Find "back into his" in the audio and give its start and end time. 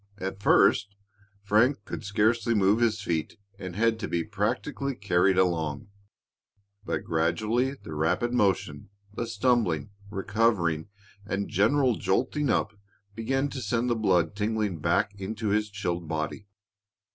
14.79-15.69